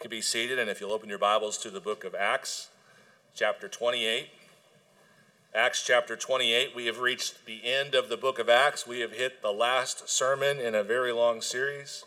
[0.00, 2.68] can be seated, and if you'll open your Bibles to the book of Acts,
[3.34, 4.28] chapter 28.
[5.54, 8.86] Acts chapter 28, we have reached the end of the book of Acts.
[8.86, 12.04] We have hit the last sermon in a very long series.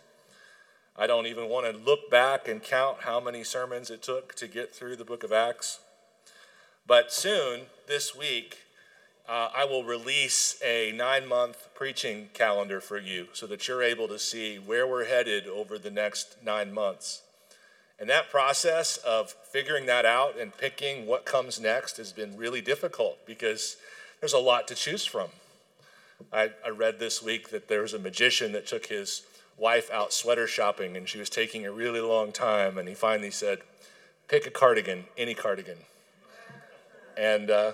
[0.97, 4.47] I don't even want to look back and count how many sermons it took to
[4.47, 5.79] get through the book of Acts.
[6.87, 8.57] But soon, this week,
[9.29, 14.07] uh, I will release a nine month preaching calendar for you so that you're able
[14.07, 17.21] to see where we're headed over the next nine months.
[17.99, 22.61] And that process of figuring that out and picking what comes next has been really
[22.61, 23.77] difficult because
[24.19, 25.29] there's a lot to choose from.
[26.31, 29.23] I, I read this week that there was a magician that took his
[29.57, 33.31] wife out sweater shopping and she was taking a really long time, and he finally
[33.31, 33.59] said,
[34.27, 35.77] Pick a cardigan, any cardigan.
[37.17, 37.73] And uh,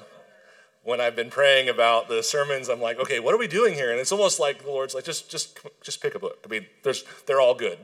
[0.84, 3.92] when I've been praying about the sermons, I'm like, okay, what are we doing here?
[3.92, 6.40] And it's almost like the Lord's like, just, just, just pick a book.
[6.44, 7.78] I mean, there's, they're all good.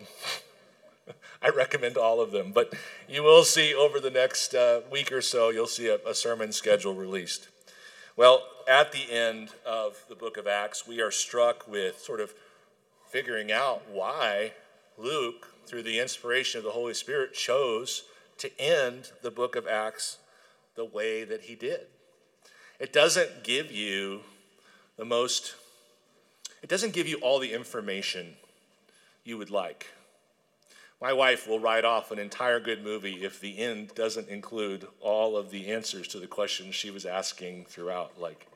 [1.46, 2.52] I recommend all of them.
[2.52, 2.74] But
[3.08, 6.52] you will see over the next uh, week or so, you'll see a, a sermon
[6.52, 7.50] schedule released.
[8.18, 12.34] Well, at the end of the book of Acts, we are struck with sort of
[13.08, 14.54] figuring out why
[14.98, 18.06] Luke, through the inspiration of the Holy Spirit, chose
[18.40, 20.18] to end the book of Acts
[20.74, 21.82] the way that he did.
[22.80, 24.22] It doesn't give you
[24.98, 25.54] the most,
[26.64, 28.34] it doesn't give you all the information
[29.24, 29.92] you would like.
[31.06, 35.38] My wife will write off an entire good movie if the end doesn't include all
[35.38, 38.20] of the answers to the questions she was asking throughout.
[38.20, 38.48] Like,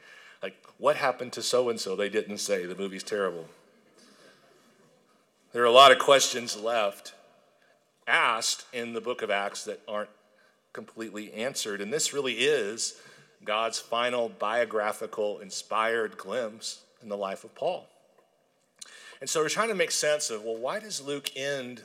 [0.41, 1.95] like what happened to so and so?
[1.95, 2.65] They didn't say.
[2.65, 3.45] The movie's terrible.
[5.53, 7.13] There are a lot of questions left
[8.07, 10.09] asked in the book of Acts that aren't
[10.73, 11.81] completely answered.
[11.81, 12.95] And this really is
[13.45, 17.87] God's final biographical, inspired glimpse in the life of Paul.
[19.21, 21.83] And so we're trying to make sense of well, why does Luke end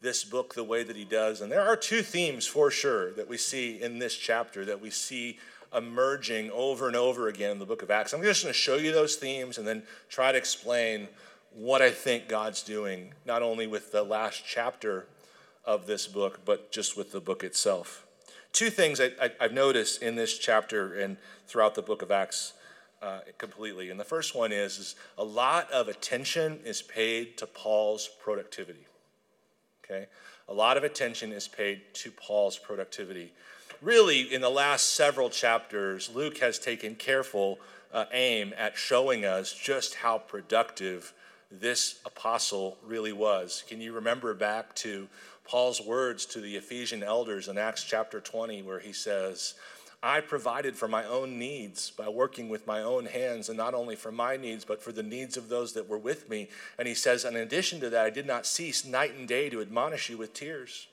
[0.00, 1.40] this book the way that he does?
[1.40, 4.90] And there are two themes for sure that we see in this chapter that we
[4.90, 5.38] see
[5.74, 8.12] emerging over and over again in the book of Acts.
[8.12, 11.08] I'm just going to show you those themes and then try to explain
[11.52, 15.06] what I think God's doing, not only with the last chapter
[15.64, 18.06] of this book, but just with the book itself
[18.56, 22.54] two things I, have noticed in this chapter and throughout the book of Acts
[23.02, 23.90] uh, completely.
[23.90, 28.86] And the first one is, is a lot of attention is paid to Paul's productivity.
[29.88, 30.06] Okay?
[30.48, 33.32] A lot of attention is paid to Paul's productivity.
[33.82, 37.58] Really, in the last several chapters, Luke has taken careful
[37.92, 41.12] uh, aim at showing us just how productive
[41.50, 43.64] this apostle really was.
[43.68, 45.08] Can you remember back to
[45.44, 49.54] Paul's words to the Ephesian elders in Acts chapter 20, where he says,
[50.06, 53.96] I provided for my own needs by working with my own hands, and not only
[53.96, 56.48] for my needs, but for the needs of those that were with me.
[56.78, 59.60] And he says, In addition to that, I did not cease night and day to
[59.60, 60.86] admonish you with tears.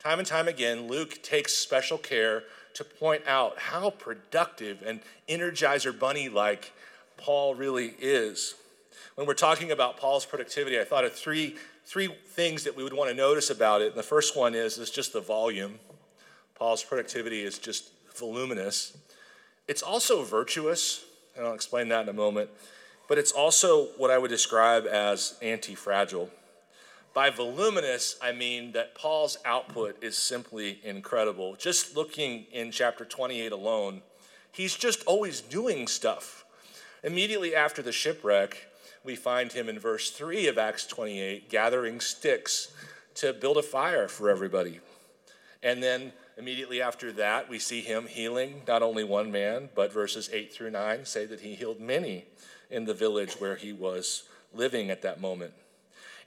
[0.00, 2.42] Time and time again, Luke takes special care
[2.74, 4.98] to point out how productive and
[5.28, 6.72] energizer bunny like
[7.16, 8.56] Paul really is.
[9.14, 11.54] When we're talking about Paul's productivity, I thought of three
[11.84, 13.88] three things that we would want to notice about it.
[13.88, 15.78] And the first one is, is just the volume.
[16.56, 18.96] Paul's productivity is just voluminous.
[19.68, 21.04] It's also virtuous,
[21.36, 22.50] and I'll explain that in a moment,
[23.08, 26.30] but it's also what I would describe as anti fragile.
[27.14, 31.56] By voluminous, I mean that Paul's output is simply incredible.
[31.56, 34.00] Just looking in chapter 28 alone,
[34.50, 36.46] he's just always doing stuff.
[37.04, 38.68] Immediately after the shipwreck,
[39.04, 42.72] we find him in verse 3 of Acts 28 gathering sticks
[43.16, 44.80] to build a fire for everybody.
[45.62, 50.30] And then immediately after that, we see him healing not only one man, but verses
[50.32, 52.26] 8 through 9 say that he healed many
[52.70, 55.52] in the village where he was living at that moment.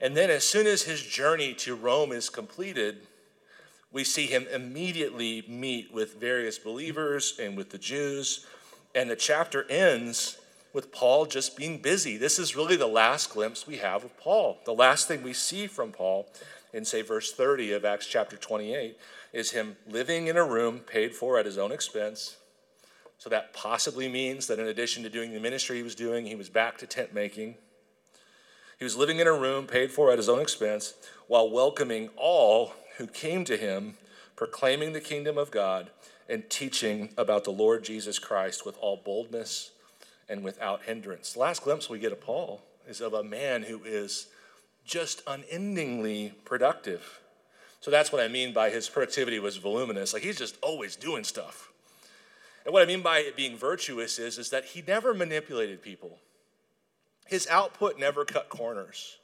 [0.00, 2.98] And then, as soon as his journey to Rome is completed,
[3.92, 8.46] we see him immediately meet with various believers and with the Jews.
[8.94, 10.38] And the chapter ends
[10.72, 12.18] with Paul just being busy.
[12.18, 14.58] This is really the last glimpse we have of Paul.
[14.66, 16.28] The last thing we see from Paul
[16.76, 18.98] in, say, verse 30 of Acts chapter 28
[19.32, 22.36] is him living in a room paid for at his own expense.
[23.16, 26.34] So that possibly means that in addition to doing the ministry he was doing, he
[26.34, 27.54] was back to tent making.
[28.78, 30.92] He was living in a room paid for at his own expense
[31.28, 33.94] while welcoming all who came to him,
[34.36, 35.88] proclaiming the kingdom of God
[36.28, 39.70] and teaching about the Lord Jesus Christ with all boldness
[40.28, 41.32] and without hindrance.
[41.32, 44.26] The last glimpse we get of Paul is of a man who is
[44.86, 47.20] just unendingly productive.
[47.80, 50.12] So that's what I mean by his productivity was voluminous.
[50.12, 51.70] Like he's just always doing stuff.
[52.64, 56.18] And what I mean by it being virtuous is, is that he never manipulated people.
[57.26, 59.18] His output never cut corners.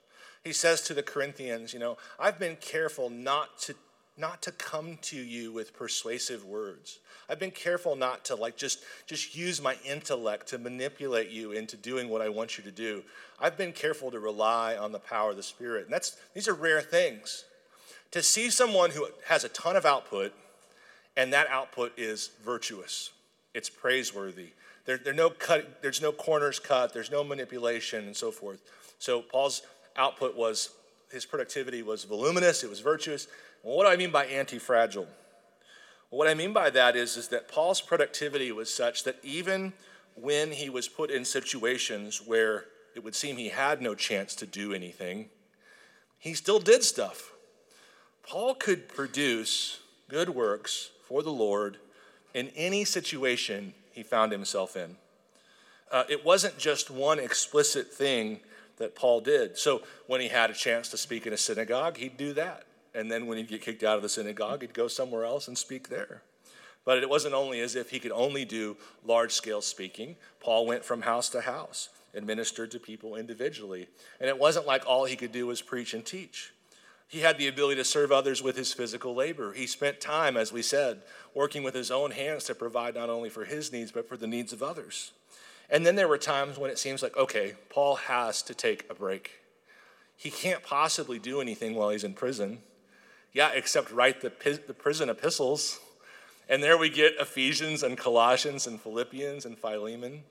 [0.44, 3.74] He says to the Corinthians, you know, I've been careful not to
[4.16, 6.98] not to come to you with persuasive words.
[7.28, 11.76] I've been careful not to like just just use my intellect to manipulate you into
[11.76, 13.02] doing what I want you to do.
[13.40, 15.84] I've been careful to rely on the power of the Spirit.
[15.84, 17.44] And that's these are rare things.
[18.10, 20.34] To see someone who has a ton of output
[21.16, 23.10] and that output is virtuous.
[23.54, 24.50] It's praiseworthy.
[24.84, 28.60] There, there no cut, there's no corners cut, there's no manipulation and so forth.
[28.98, 29.62] So Paul's
[29.96, 30.70] output was
[31.10, 33.28] his productivity was voluminous, it was virtuous.
[33.62, 35.06] Well, what do I mean by anti-fragile?
[36.10, 39.72] Well, what I mean by that is, is that Paul's productivity was such that even
[40.14, 44.46] when he was put in situations where it would seem he had no chance to
[44.46, 45.30] do anything,
[46.18, 47.32] he still did stuff.
[48.28, 51.78] Paul could produce good works for the Lord
[52.34, 54.96] in any situation he found himself in.
[55.90, 58.40] Uh, it wasn't just one explicit thing
[58.78, 59.58] that Paul did.
[59.58, 62.64] So when he had a chance to speak in a synagogue, he'd do that.
[62.94, 65.56] And then when he'd get kicked out of the synagogue, he'd go somewhere else and
[65.56, 66.22] speak there.
[66.84, 70.16] But it wasn't only as if he could only do large scale speaking.
[70.40, 73.88] Paul went from house to house and ministered to people individually.
[74.20, 76.52] And it wasn't like all he could do was preach and teach.
[77.08, 79.52] He had the ability to serve others with his physical labor.
[79.52, 81.02] He spent time, as we said,
[81.34, 84.26] working with his own hands to provide not only for his needs, but for the
[84.26, 85.12] needs of others.
[85.68, 88.94] And then there were times when it seems like, okay, Paul has to take a
[88.94, 89.40] break.
[90.16, 92.60] He can't possibly do anything while he's in prison.
[93.32, 94.32] Yeah, except write the,
[94.66, 95.80] the prison epistles.
[96.48, 100.24] And there we get Ephesians and Colossians and Philippians and Philemon.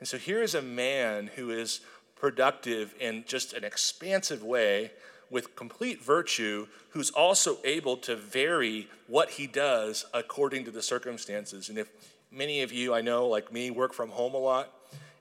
[0.00, 1.80] And so here is a man who is
[2.16, 4.90] productive in just an expansive way
[5.30, 11.68] with complete virtue, who's also able to vary what he does according to the circumstances.
[11.68, 11.88] And if
[12.32, 14.72] many of you I know, like me, work from home a lot,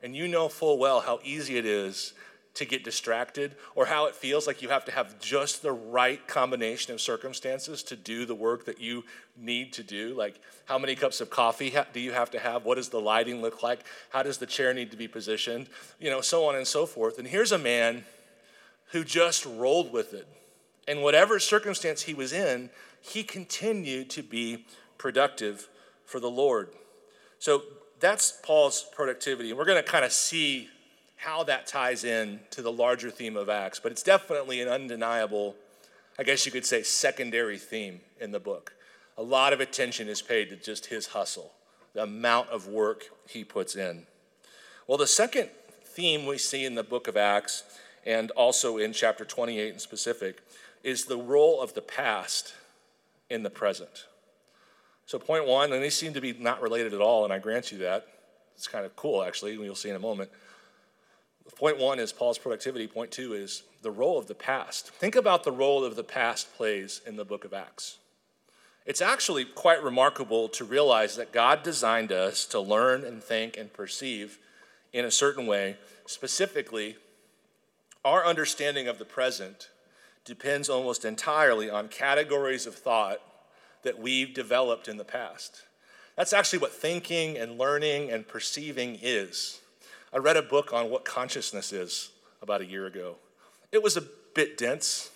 [0.02, 2.14] and you know full well how easy it is
[2.60, 6.28] to get distracted or how it feels like you have to have just the right
[6.28, 9.06] combination of circumstances to do the work that you
[9.38, 10.14] need to do?
[10.14, 12.66] Like how many cups of coffee do you have to have?
[12.66, 13.86] What does the lighting look like?
[14.10, 15.70] How does the chair need to be positioned?
[16.02, 17.18] You know so on and so forth.
[17.18, 18.04] And here's a man
[18.92, 20.28] who just rolled with it.
[20.86, 22.70] And whatever circumstance he was in
[23.02, 24.66] he continued to be
[24.98, 25.70] productive
[26.04, 26.72] for the lord.
[27.38, 27.64] So
[28.02, 29.50] that's Paul's productivity.
[29.50, 30.68] And we're going to kind of see
[31.20, 33.78] how that ties in to the larger theme of Acts.
[33.78, 35.56] But it's definitely an undeniable,
[36.18, 38.74] I guess you could say, secondary theme in the book.
[39.18, 41.52] A lot of attention is paid to just his hustle,
[41.94, 44.06] the amount of work he puts in.
[44.88, 45.50] Well, the second
[45.84, 47.64] theme we see in the book of Acts,
[48.06, 50.42] and also in chapter 28 in specific,
[50.84, 52.54] is the role of the past
[53.30, 54.06] in the present.
[55.06, 57.74] So, point one, and these seem to be not related at all, and I grant
[57.74, 58.08] you that.
[58.56, 60.30] It's kind of cool, actually, you'll see in a moment.
[61.56, 62.88] Point one is Paul's productivity.
[62.88, 64.90] Point two is the role of the past.
[64.90, 67.98] Think about the role of the past plays in the book of Acts.
[68.86, 73.72] It's actually quite remarkable to realize that God designed us to learn and think and
[73.72, 74.40] perceive
[74.94, 75.78] in a certain way.
[76.06, 76.96] Specifically,
[78.04, 79.70] our understanding of the present
[80.26, 83.20] depends almost entirely on categories of thought
[83.84, 85.64] that we've developed in the past.
[86.16, 89.60] That's actually what thinking and learning and perceiving is.
[90.12, 92.10] I read a book on what consciousness is
[92.42, 93.16] about a year ago.
[93.72, 94.04] It was a
[94.34, 95.12] bit dense.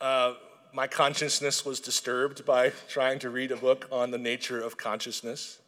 [0.00, 0.34] Uh,
[0.72, 5.58] my consciousness was disturbed by trying to read a book on the nature of consciousness.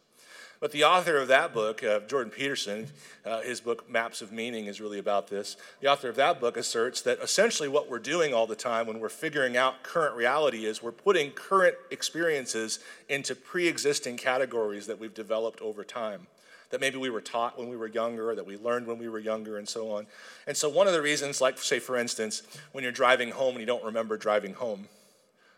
[0.61, 2.87] But the author of that book, uh, Jordan Peterson,
[3.25, 5.57] uh, his book Maps of Meaning is really about this.
[5.81, 8.99] The author of that book asserts that essentially what we're doing all the time when
[8.99, 14.99] we're figuring out current reality is we're putting current experiences into pre existing categories that
[14.99, 16.27] we've developed over time.
[16.71, 19.19] That maybe we were taught when we were younger, that we learned when we were
[19.19, 20.07] younger, and so on.
[20.47, 23.59] And so, one of the reasons, like, say, for instance, when you're driving home and
[23.59, 24.87] you don't remember driving home,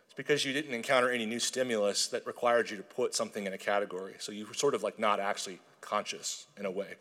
[0.05, 3.53] it's because you didn't encounter any new stimulus that required you to put something in
[3.53, 4.13] a category.
[4.19, 6.95] So you were sort of like not actually conscious in a way,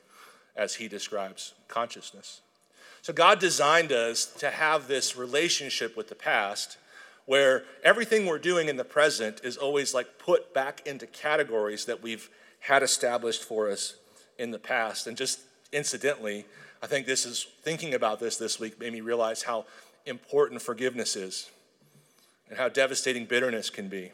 [0.57, 2.41] as he describes consciousness.
[3.03, 6.79] So God designed us to have this relationship with the past
[7.27, 12.03] where everything we're doing in the present is always like put back into categories that
[12.03, 13.97] we've had established for us
[14.43, 15.07] in the past.
[15.07, 15.41] And just
[15.73, 16.45] incidentally,
[16.83, 19.67] I think this is thinking about this this week made me realize how
[20.05, 21.49] important forgiveness is
[22.49, 24.11] and how devastating bitterness can be,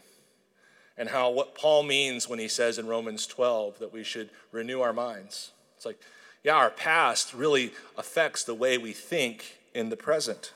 [0.97, 4.81] and how what Paul means when he says in Romans 12 that we should renew
[4.81, 5.51] our minds.
[5.77, 5.99] It's like,
[6.45, 10.53] yeah, our past really affects the way we think in the present.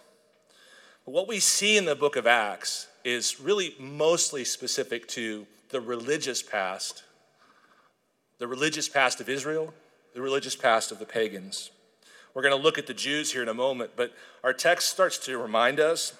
[1.04, 5.80] But what we see in the book of Acts is really mostly specific to the
[5.80, 7.02] religious past,
[8.42, 9.72] the religious past of Israel,
[10.14, 11.70] the religious past of the pagans.
[12.34, 15.16] We're going to look at the Jews here in a moment, but our text starts
[15.18, 16.14] to remind us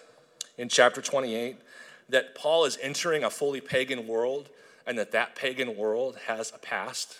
[0.57, 1.57] in chapter 28
[2.11, 4.51] that Paul is entering a fully pagan world
[4.87, 7.19] and that that pagan world has a past,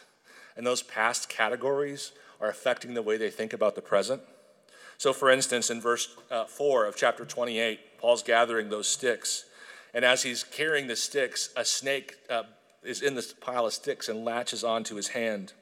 [0.57, 4.23] and those past categories are affecting the way they think about the present.
[4.99, 9.47] So, for instance, in verse uh, 4 of chapter 28, Paul's gathering those sticks.
[9.95, 12.45] And as he's carrying the sticks, a snake uh,
[12.83, 15.53] is in this pile of sticks and latches onto his hand.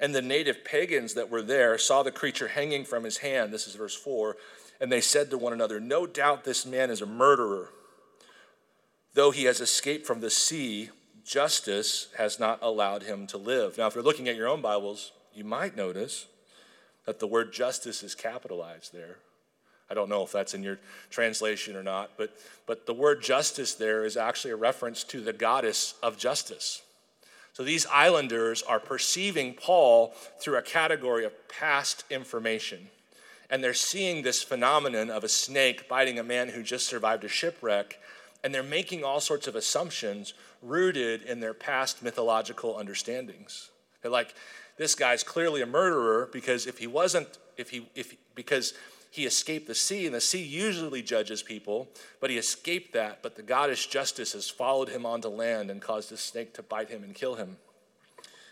[0.00, 3.52] And the native pagans that were there saw the creature hanging from his hand.
[3.52, 4.36] This is verse 4.
[4.80, 7.70] And they said to one another, No doubt this man is a murderer.
[9.14, 10.90] Though he has escaped from the sea,
[11.24, 13.76] justice has not allowed him to live.
[13.76, 16.26] Now, if you're looking at your own Bibles, you might notice
[17.06, 19.16] that the word justice is capitalized there.
[19.90, 20.78] I don't know if that's in your
[21.10, 25.32] translation or not, but, but the word justice there is actually a reference to the
[25.32, 26.82] goddess of justice.
[27.54, 32.88] So these islanders are perceiving Paul through a category of past information.
[33.50, 37.28] And they're seeing this phenomenon of a snake biting a man who just survived a
[37.28, 37.98] shipwreck.
[38.44, 43.70] And they're making all sorts of assumptions rooted in their past mythological understandings.
[44.02, 44.34] They're like,
[44.76, 48.74] this guy's clearly a murderer because if he wasn't, if he, if, because
[49.10, 51.88] he escaped the sea, and the sea usually judges people,
[52.20, 53.22] but he escaped that.
[53.22, 56.90] But the goddess justice has followed him onto land and caused a snake to bite
[56.90, 57.56] him and kill him.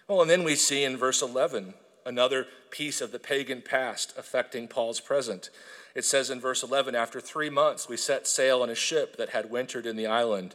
[0.09, 4.69] Well, and then we see in verse 11 another piece of the pagan past affecting
[4.69, 5.51] Paul's present.
[5.95, 9.31] It says in verse 11 After three months, we set sail on a ship that
[9.31, 10.55] had wintered in the island,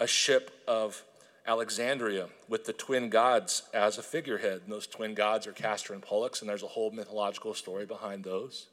[0.00, 1.04] a ship of
[1.46, 4.62] Alexandria with the twin gods as a figurehead.
[4.64, 8.24] And those twin gods are Castor and Pollux, and there's a whole mythological story behind
[8.24, 8.66] those.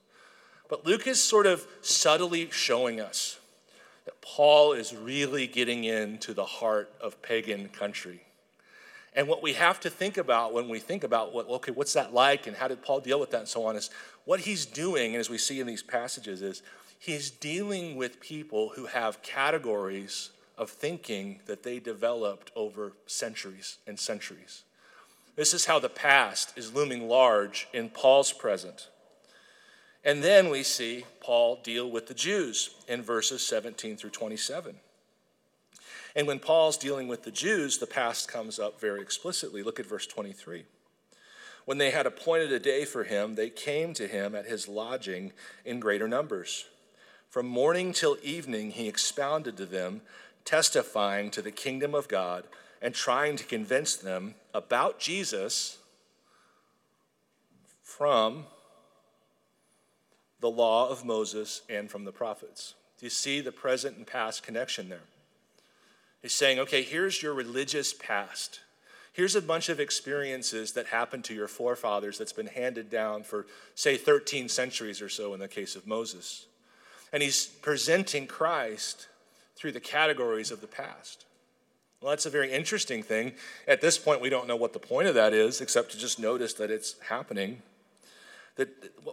[0.69, 3.39] But Luke is sort of subtly showing us
[4.05, 8.21] that Paul is really getting into the heart of pagan country.
[9.15, 12.13] And what we have to think about when we think about what, okay, what's that
[12.13, 13.89] like and how did Paul deal with that and so on is
[14.25, 16.61] what he's doing, and as we see in these passages, is
[16.99, 23.99] he's dealing with people who have categories of thinking that they developed over centuries and
[23.99, 24.63] centuries.
[25.35, 28.89] This is how the past is looming large in Paul's present.
[30.05, 34.75] And then we see Paul deal with the Jews in verses 17 through 27.
[36.15, 39.63] And when Paul's dealing with the Jews, the past comes up very explicitly.
[39.63, 40.63] Look at verse 23.
[41.65, 45.33] When they had appointed a day for him, they came to him at his lodging
[45.65, 46.65] in greater numbers.
[47.27, 50.01] From morning till evening, he expounded to them,
[50.45, 52.45] testifying to the kingdom of God
[52.79, 55.79] and trying to convince them about Jesus
[57.81, 58.45] from
[60.39, 62.75] the law of Moses and from the prophets.
[62.99, 64.99] Do you see the present and past connection there?
[66.21, 68.61] He's saying, okay, here's your religious past.
[69.13, 73.45] Here's a bunch of experiences that happened to your forefathers that's been handed down for,
[73.73, 76.47] say, 13 centuries or so in the case of Moses.
[77.13, 79.07] And he's presenting Christ
[79.55, 81.25] through the categories of the past.
[82.01, 83.33] Well, that's a very interesting thing.
[83.67, 86.19] At this point, we don't know what the point of that is, except to just
[86.19, 87.61] notice that it's happening
[88.55, 88.69] that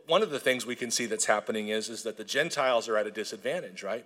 [0.06, 2.96] one of the things we can see that's happening is, is that the Gentiles are
[2.96, 4.04] at a disadvantage, right?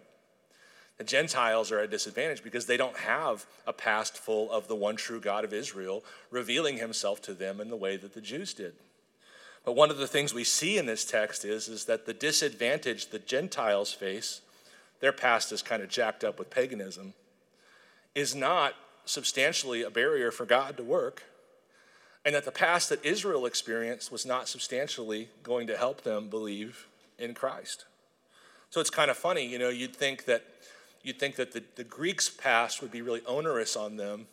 [0.98, 4.74] The Gentiles are at a disadvantage because they don't have a past full of the
[4.74, 8.54] one true God of Israel revealing himself to them in the way that the Jews
[8.54, 8.74] did.
[9.64, 13.08] But one of the things we see in this text is, is that the disadvantage
[13.08, 14.40] the Gentiles face,
[15.00, 17.12] their past is kind of jacked up with paganism,
[18.14, 18.74] is not
[19.04, 21.24] substantially a barrier for God to work
[22.26, 26.88] and that the past that Israel experienced was not substantially going to help them believe
[27.20, 27.84] in Christ.
[28.68, 30.44] So it's kind of funny, you know, you'd think that
[31.04, 34.26] you'd think that the, the Greeks' past would be really onerous on them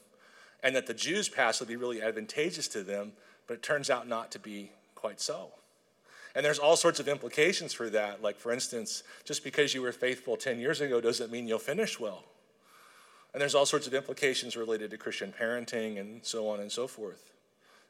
[0.63, 3.11] and that the Jews' past would be really advantageous to them,
[3.45, 5.51] but it turns out not to be quite so.
[6.33, 8.23] And there's all sorts of implications for that.
[8.23, 11.99] Like, for instance, just because you were faithful 10 years ago doesn't mean you'll finish
[11.99, 12.23] well.
[13.33, 16.87] And there's all sorts of implications related to Christian parenting and so on and so
[16.87, 17.33] forth.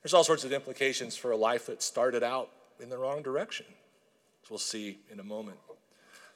[0.03, 3.65] There's all sorts of implications for a life that started out in the wrong direction,
[4.43, 5.57] as we'll see in a moment.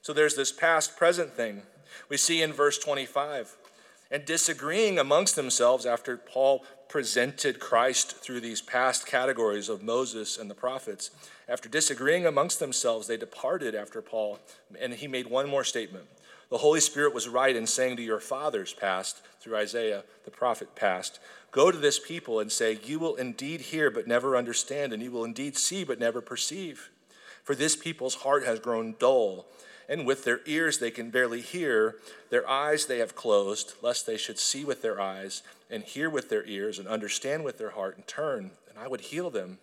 [0.02, 1.64] So there's this past present thing.
[2.08, 3.58] We see in verse 25.
[4.10, 10.50] And disagreeing amongst themselves after Paul presented Christ through these past categories of Moses and
[10.50, 11.12] the prophets,
[11.50, 14.40] after disagreeing amongst themselves, they departed after Paul,
[14.80, 16.06] and he made one more statement.
[16.50, 20.76] The Holy Spirit was right in saying to your fathers, past, through Isaiah the prophet,
[20.76, 21.20] past,
[21.52, 25.12] Go to this people and say, You will indeed hear, but never understand, and you
[25.12, 26.90] will indeed see, but never perceive.
[27.44, 29.48] For this people's heart has grown dull,
[29.90, 31.96] and with their ears they can barely hear,
[32.30, 36.30] their eyes they have closed, lest they should see with their eyes, and hear with
[36.30, 39.58] their ears, and understand with their heart, and turn, and I would heal them.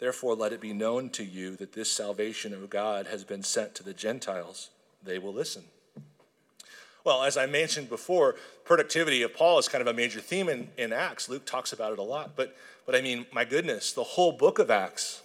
[0.00, 3.74] Therefore, let it be known to you that this salvation of God has been sent
[3.76, 4.70] to the Gentiles.
[5.02, 5.62] They will listen.
[7.04, 10.68] Well, as I mentioned before, productivity of Paul is kind of a major theme in,
[10.78, 11.28] in Acts.
[11.28, 12.36] Luke talks about it a lot.
[12.36, 12.56] But,
[12.86, 15.22] but I mean, my goodness, the whole book of Acts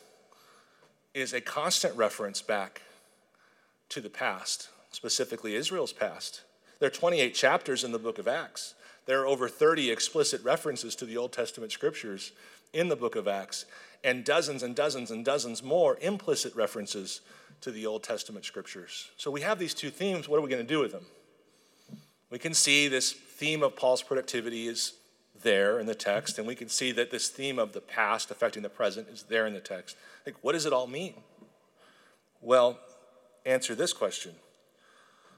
[1.13, 2.81] is a constant reference back
[3.89, 6.41] to the past, specifically Israel's past.
[6.79, 8.73] There are 28 chapters in the book of Acts.
[9.05, 12.33] There are over 30 explicit references to the Old Testament scriptures
[12.73, 13.65] in the book of Acts,
[14.03, 17.21] and dozens and dozens and dozens more implicit references
[17.61, 19.09] to the Old Testament scriptures.
[19.17, 20.27] So we have these two themes.
[20.27, 21.05] What are we going to do with them?
[22.29, 24.93] We can see this theme of Paul's productivity is
[25.43, 28.63] there in the text, and we can see that this theme of the past affecting
[28.63, 29.95] the present is there in the text.
[30.25, 31.13] Like, what does it all mean?
[32.41, 32.79] Well,
[33.45, 34.35] answer this question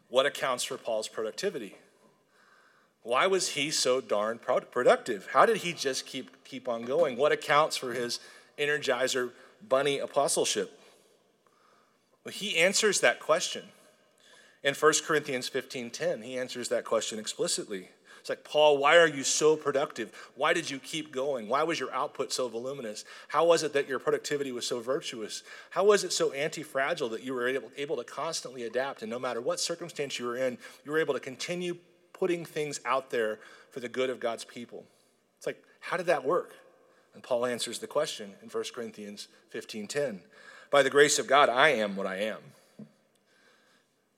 [0.09, 1.75] What accounts for Paul's productivity?
[3.03, 5.29] Why was he so darn productive?
[5.31, 7.17] How did he just keep, keep on going?
[7.17, 8.19] What accounts for his
[8.57, 9.31] energizer
[9.67, 10.79] bunny apostleship?
[12.23, 13.63] Well, he answers that question.
[14.63, 17.89] In 1 Corinthians 15:10, he answers that question explicitly.
[18.19, 20.11] It's like, Paul, why are you so productive?
[20.35, 21.47] Why did you keep going?
[21.47, 23.05] Why was your output so voluminous?
[23.29, 25.41] How was it that your productivity was so virtuous?
[25.69, 29.01] How was it so anti fragile that you were able, able to constantly adapt?
[29.01, 31.77] And no matter what circumstance you were in, you were able to continue
[32.11, 33.39] putting things out there
[33.71, 34.85] for the good of God's people.
[35.37, 36.55] It's like, how did that work?
[37.13, 40.21] And Paul answers the question in 1 Corinthians 15:10.
[40.69, 42.39] By the grace of God, I am what I am.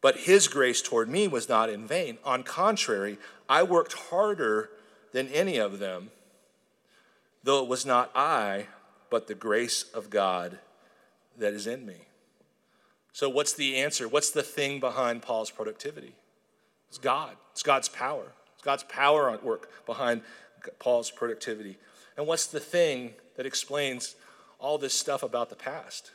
[0.01, 2.17] But his grace toward me was not in vain.
[2.25, 3.17] On contrary,
[3.48, 4.72] I worked harder
[5.12, 6.10] than any of them,
[7.43, 8.67] though it was not I,
[9.10, 10.60] but the grace of God
[11.38, 12.08] that is in me.
[13.13, 14.08] So, what's the answer?
[14.08, 16.15] What's the thing behind Paul's productivity?
[16.89, 17.36] It's God.
[17.51, 18.31] It's God's power.
[18.53, 20.22] It's God's power at work behind
[20.79, 21.77] Paul's productivity.
[22.17, 24.15] And what's the thing that explains
[24.60, 26.12] all this stuff about the past?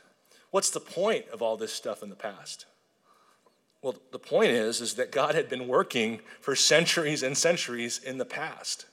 [0.51, 2.65] What's the point of all this stuff in the past?
[3.87, 8.17] Well, the point is, is that God had been working for centuries and centuries in
[8.17, 8.85] the past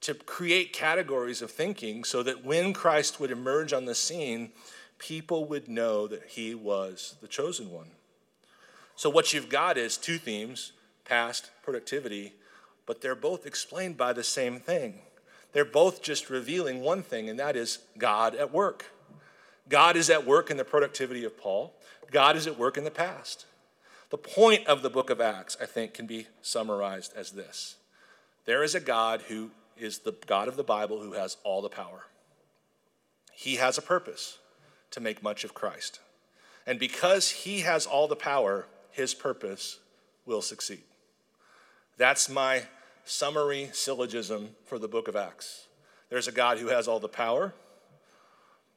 [0.00, 4.52] to create categories of thinking so that when Christ would emerge on the scene,
[4.96, 7.90] people would know that he was the chosen one.
[8.94, 10.72] So, what you've got is two themes
[11.04, 12.32] past, productivity,
[12.86, 15.00] but they're both explained by the same thing.
[15.52, 18.86] They're both just revealing one thing, and that is God at work.
[19.68, 21.74] God is at work in the productivity of Paul,
[22.10, 23.44] God is at work in the past.
[24.10, 27.76] The point of the book of Acts, I think, can be summarized as this
[28.46, 31.68] there is a God who is the God of the Bible who has all the
[31.68, 32.06] power.
[33.32, 34.38] He has a purpose
[34.92, 36.00] to make much of Christ.
[36.66, 39.78] And because he has all the power, his purpose
[40.24, 40.82] will succeed.
[41.98, 42.62] That's my
[43.04, 45.66] summary syllogism for the book of Acts.
[46.08, 47.52] There's a God who has all the power.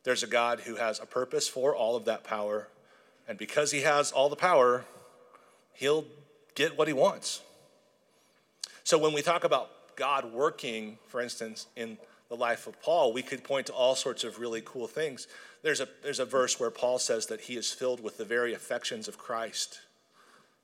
[0.04, 2.68] There's a God who has a purpose for all of that power.
[3.28, 4.86] And because he has all the power,
[5.80, 6.04] he'll
[6.56, 7.42] get what he wants.
[8.84, 13.22] So when we talk about God working, for instance, in the life of Paul, we
[13.22, 15.28] could point to all sorts of really cool things.
[15.64, 18.54] There's a, there's a verse where Paul says that he is filled with the very
[18.54, 19.80] affections of Christ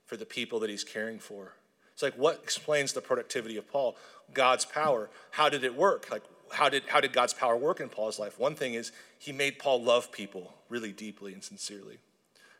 [0.05, 1.53] for the people that he's caring for.
[1.93, 3.95] It's like, what explains the productivity of Paul?
[4.33, 5.09] God's power.
[5.31, 6.11] How did it work?
[6.11, 8.37] Like, how did, how did God's power work in Paul's life?
[8.37, 11.99] One thing is, he made Paul love people really deeply and sincerely.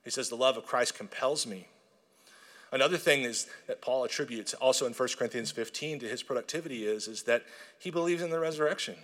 [0.06, 1.68] He says, The love of Christ compels me.
[2.72, 7.08] Another thing is that Paul attributes also in 1 Corinthians 15 to his productivity is,
[7.08, 7.44] is that
[7.80, 8.96] he believes in the resurrection.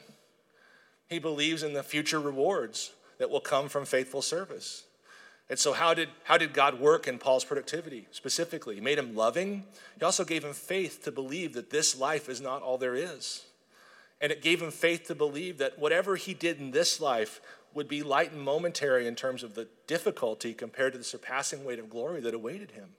[1.07, 4.83] He believes in the future rewards that will come from faithful service.
[5.49, 8.75] And so, how did, how did God work in Paul's productivity specifically?
[8.75, 9.65] He made him loving.
[9.99, 13.43] He also gave him faith to believe that this life is not all there is.
[14.21, 17.41] And it gave him faith to believe that whatever he did in this life
[17.73, 21.79] would be light and momentary in terms of the difficulty compared to the surpassing weight
[21.79, 22.89] of glory that awaited him.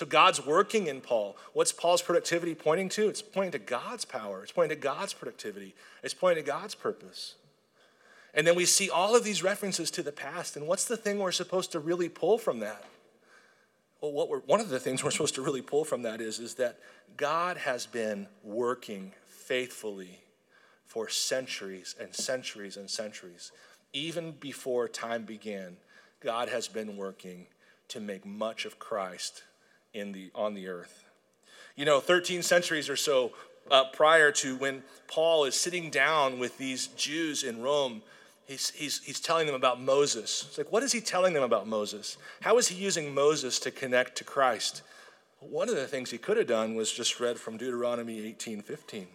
[0.00, 1.36] So God's working in Paul.
[1.52, 3.10] What's Paul's productivity pointing to?
[3.10, 4.42] It's pointing to God's power.
[4.42, 5.74] It's pointing to God's productivity.
[6.02, 7.34] It's pointing to God's purpose.
[8.32, 10.56] And then we see all of these references to the past.
[10.56, 12.82] And what's the thing we're supposed to really pull from that?
[14.00, 16.38] Well, what we're, one of the things we're supposed to really pull from that is,
[16.38, 16.78] is that
[17.18, 20.20] God has been working faithfully
[20.86, 23.52] for centuries and centuries and centuries.
[23.92, 25.76] Even before time began,
[26.20, 27.48] God has been working
[27.88, 29.42] to make much of Christ
[29.94, 31.04] in the, on the earth.
[31.76, 33.32] You know, 13 centuries or so
[33.70, 38.02] uh, prior to when Paul is sitting down with these Jews in Rome,
[38.46, 40.44] he's, he's, he's telling them about Moses.
[40.48, 42.18] It's like, what is he telling them about Moses?
[42.40, 44.82] How is he using Moses to connect to Christ?
[45.38, 49.06] One of the things he could have done was just read from Deuteronomy 18 15,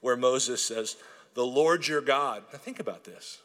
[0.00, 0.96] where Moses says,
[1.34, 2.42] The Lord your God.
[2.52, 3.38] Now think about this.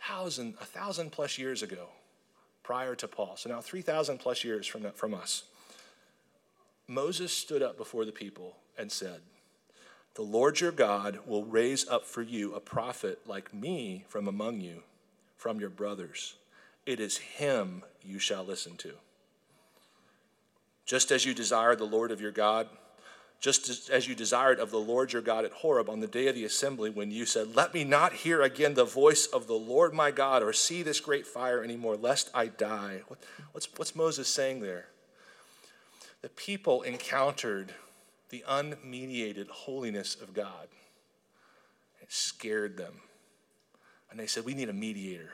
[0.00, 1.88] A Thousand, a thousand plus years ago,
[2.66, 3.36] prior to Paul.
[3.36, 5.44] So now 3,000 plus years from, from us.
[6.88, 9.20] Moses stood up before the people and said,
[10.16, 14.62] The Lord your God will raise up for you a prophet like me from among
[14.62, 14.82] you,
[15.36, 16.34] from your brothers.
[16.86, 18.94] It is him you shall listen to.
[20.84, 22.68] Just as you desire the Lord of your God,
[23.40, 26.34] just as you desired of the Lord your God at Horeb on the day of
[26.34, 29.92] the assembly when you said, Let me not hear again the voice of the Lord
[29.92, 33.02] my God or see this great fire anymore, lest I die.
[33.52, 34.86] What's, what's Moses saying there?
[36.22, 37.72] The people encountered
[38.30, 40.68] the unmediated holiness of God.
[42.00, 42.94] It scared them.
[44.10, 45.30] And they said, We need a mediator.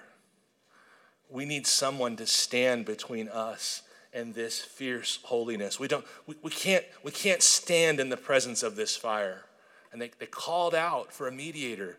[1.30, 5.80] We need someone to stand between us and this fierce holiness.
[5.80, 9.44] We, don't, we, we, can't, we can't stand in the presence of this fire.
[9.92, 11.98] And they, they called out for a mediator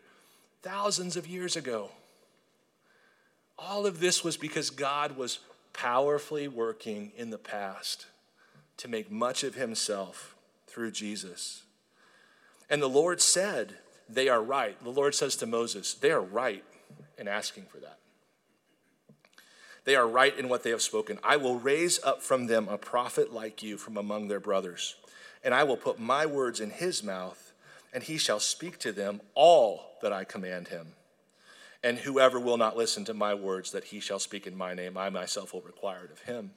[0.62, 1.90] thousands of years ago.
[3.58, 5.40] All of this was because God was
[5.74, 8.08] powerfully working in the past
[8.78, 10.36] to make much of himself
[10.68, 11.64] through Jesus.
[12.70, 13.76] And the Lord said,
[14.10, 14.82] They are right.
[14.84, 16.64] The Lord says to Moses, They are right
[17.18, 18.00] in asking for that.
[19.86, 21.20] They are right in what they have spoken.
[21.24, 24.96] I will raise up from them a prophet like you from among their brothers,
[25.44, 27.52] and I will put my words in his mouth,
[27.94, 30.88] and he shall speak to them all that I command him.
[31.84, 34.98] And whoever will not listen to my words that he shall speak in my name,
[34.98, 36.52] I myself will require it of him.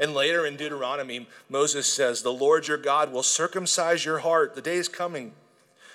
[0.00, 4.56] And later in Deuteronomy, Moses says, The Lord your God will circumcise your heart.
[4.56, 5.32] The day is coming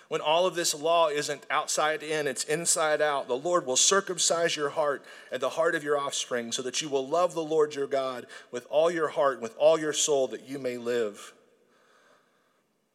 [0.07, 3.27] when all of this law isn't outside in, it's inside out.
[3.27, 6.89] The Lord will circumcise your heart and the heart of your offspring so that you
[6.89, 10.27] will love the Lord your God with all your heart and with all your soul
[10.29, 11.33] that you may live.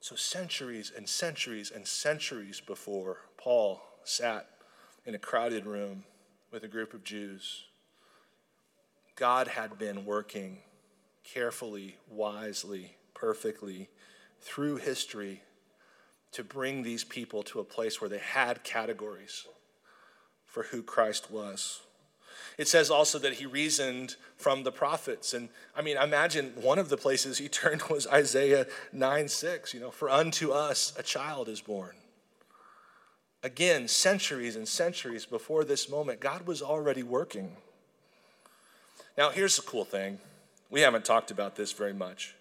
[0.01, 4.49] So, centuries and centuries and centuries before Paul sat
[5.05, 6.05] in a crowded room
[6.51, 7.65] with a group of Jews,
[9.17, 10.59] God had been working
[11.23, 13.89] carefully, wisely, perfectly
[14.41, 15.43] through history
[16.33, 19.47] to bring these people to a place where they had categories
[20.47, 21.81] for who Christ was.
[22.59, 25.33] It says also that he reasoned from the prophets.
[25.33, 29.75] And I mean, imagine one of the places he turned was Isaiah 9 6.
[29.75, 31.97] You know, for unto us a child is born.
[33.43, 37.57] Again, centuries and centuries before this moment, God was already working.
[39.19, 40.19] Now, here's the cool thing
[40.71, 42.35] we haven't talked about this very much.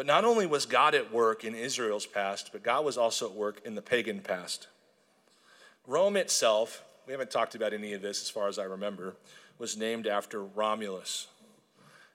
[0.00, 3.34] But not only was God at work in Israel's past, but God was also at
[3.34, 4.66] work in the pagan past.
[5.86, 9.14] Rome itself, we haven't talked about any of this as far as I remember,
[9.58, 11.26] was named after Romulus.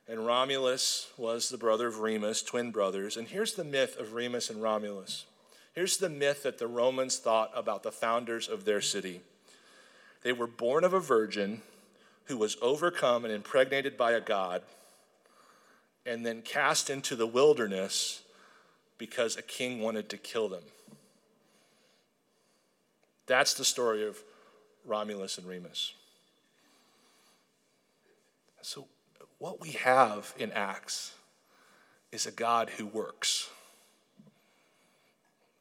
[0.07, 3.17] And Romulus was the brother of Remus, twin brothers.
[3.17, 5.27] And here's the myth of Remus and Romulus.
[5.75, 9.21] Here's the myth that the Romans thought about the founders of their city.
[10.23, 11.61] They were born of a virgin
[12.23, 14.63] who was overcome and impregnated by a god
[16.05, 18.21] and then cast into the wilderness
[18.97, 20.63] because a king wanted to kill them.
[23.25, 24.21] That's the story of
[24.85, 25.93] Romulus and Remus.
[28.61, 28.87] So,
[29.39, 31.13] what we have in Acts
[32.11, 33.49] is a God who works.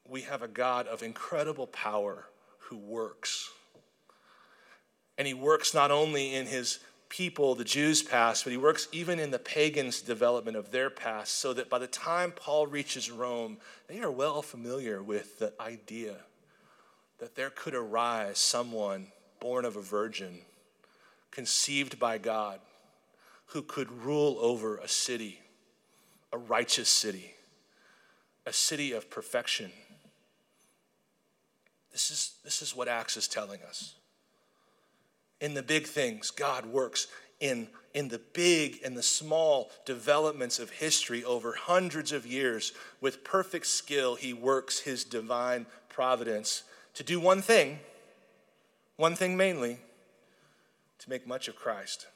[0.07, 2.25] We have a God of incredible power
[2.59, 3.49] who works.
[5.17, 9.19] And he works not only in his people, the Jews' past, but he works even
[9.19, 13.57] in the pagans' development of their past, so that by the time Paul reaches Rome,
[13.87, 16.17] they are well familiar with the idea
[17.19, 19.07] that there could arise someone
[19.39, 20.39] born of a virgin,
[21.31, 22.59] conceived by God,
[23.47, 25.39] who could rule over a city,
[26.31, 27.33] a righteous city,
[28.45, 29.71] a city of perfection.
[31.91, 33.95] This is, this is what Acts is telling us
[35.41, 37.07] in the big things, God works
[37.39, 42.73] in, in the big and the small developments of history over hundreds of years.
[43.01, 47.79] With perfect skill, He works His divine providence to do one thing,
[48.95, 49.79] one thing mainly,
[50.99, 52.07] to make much of Christ.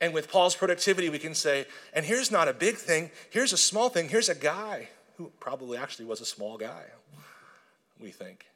[0.00, 3.56] And with Paul's productivity, we can say, and here's not a big thing, here's a
[3.58, 6.84] small thing, here's a guy who probably actually was a small guy,
[8.00, 8.46] we think.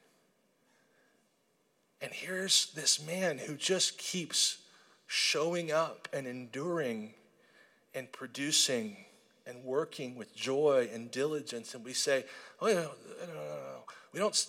[2.00, 4.59] And here's this man who just keeps
[5.06, 7.14] showing up and enduring
[7.94, 8.96] and producing
[9.46, 11.74] and working with joy and diligence.
[11.74, 12.24] And we say,
[12.61, 13.85] oh, no, no, no.
[14.12, 14.46] We don't,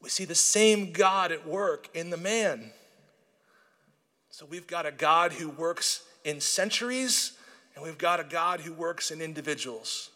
[0.00, 2.70] we see the same God at work in the man.
[4.30, 7.32] So we've got a God who works in centuries,
[7.74, 10.10] and we've got a God who works in individuals.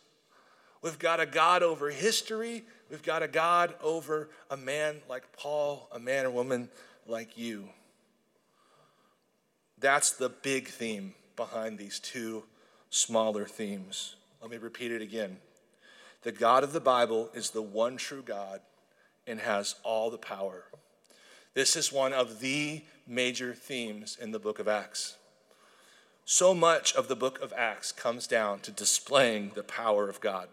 [0.83, 5.89] We've got a God over history, We've got a God over a man like Paul,
[5.93, 6.69] a man or woman
[7.07, 7.69] like you.
[9.79, 12.45] That's the big theme behind these two
[12.91, 14.17] smaller themes.
[14.43, 15.39] Let me repeat it again.
[16.23, 18.61] The God of the Bible is the one true God
[19.27, 20.65] and has all the power.
[21.55, 25.17] This is one of the major themes in the book of Acts.
[26.25, 30.49] So much of the book of Acts comes down to displaying the power of God.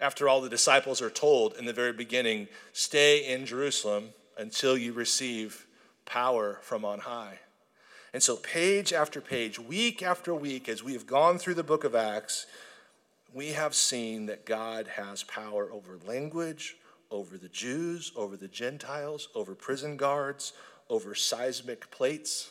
[0.00, 4.92] After all, the disciples are told in the very beginning stay in Jerusalem until you
[4.92, 5.66] receive
[6.06, 7.40] power from on high.
[8.12, 11.84] And so, page after page, week after week, as we have gone through the book
[11.84, 12.46] of Acts,
[13.34, 16.76] we have seen that God has power over language,
[17.10, 20.52] over the Jews, over the Gentiles, over prison guards,
[20.88, 22.50] over seismic plates.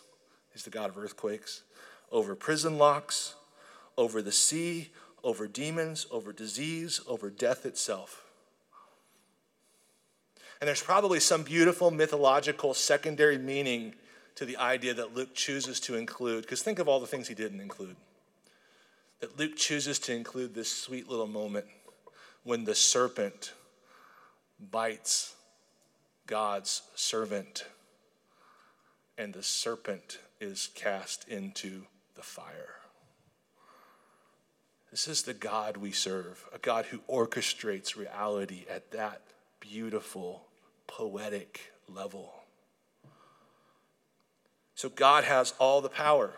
[0.54, 1.64] He's the God of earthquakes,
[2.12, 3.36] over prison locks,
[3.98, 4.90] over the sea,
[5.23, 8.23] over demons, over disease, over death itself.
[10.60, 13.93] And there's probably some beautiful mythological secondary meaning
[14.36, 17.36] to the idea that Luke chooses to include, because think of all the things he
[17.36, 17.95] didn't include.
[19.19, 21.65] That Luke chooses to include this sweet little moment
[22.43, 23.53] when the serpent
[24.60, 25.36] bites
[26.27, 27.65] God's servant,
[29.17, 31.84] and the serpent is cast into
[32.15, 32.75] the fire.
[34.91, 39.21] This is the God we serve, a God who orchestrates reality at that
[39.60, 40.43] beautiful,
[40.88, 42.34] poetic level.
[44.76, 46.32] So God has all the power.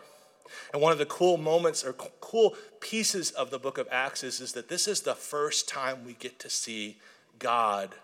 [0.72, 4.40] And one of the cool moments or cool pieces of the book of Acts is,
[4.40, 6.98] is that this is the first time we get to see
[7.38, 7.94] God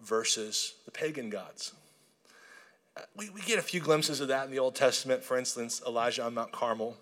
[0.00, 1.72] versus the pagan gods.
[2.96, 5.82] Uh, we, we get a few glimpses of that in the Old Testament, for instance,
[5.86, 6.96] Elijah on Mount Carmel.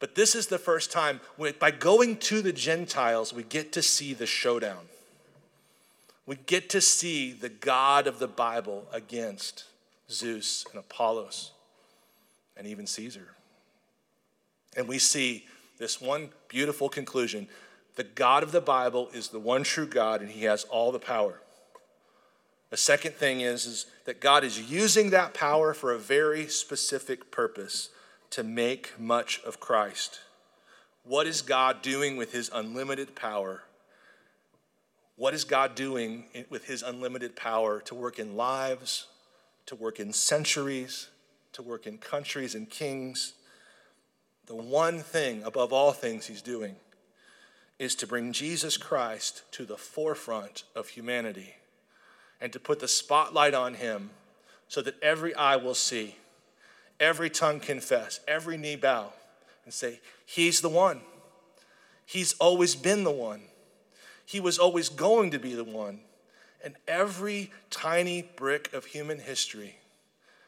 [0.00, 1.20] But this is the first time,
[1.58, 4.88] by going to the Gentiles, we get to see the showdown.
[6.26, 9.64] We get to see the God of the Bible against
[10.10, 11.52] Zeus and Apollos
[12.56, 13.28] and even Caesar.
[14.76, 15.46] And we see
[15.78, 17.46] this one beautiful conclusion
[17.96, 20.98] the God of the Bible is the one true God, and he has all the
[20.98, 21.42] power.
[22.70, 27.30] The second thing is, is that God is using that power for a very specific
[27.30, 27.90] purpose
[28.30, 30.20] to make much of Christ.
[31.04, 33.62] What is God doing with his unlimited power?
[35.16, 39.06] What is God doing with his unlimited power to work in lives,
[39.66, 41.08] to work in centuries,
[41.52, 43.34] to work in countries and kings?
[44.46, 46.76] The one thing above all things he's doing
[47.78, 51.54] is to bring Jesus Christ to the forefront of humanity
[52.40, 54.10] and to put the spotlight on him
[54.68, 56.16] so that every eye will see
[57.00, 59.12] every tongue confess, every knee bow,
[59.64, 61.00] and say, He's the one.
[62.04, 63.42] He's always been the one.
[64.24, 66.00] He was always going to be the one.
[66.62, 69.76] And every tiny brick of human history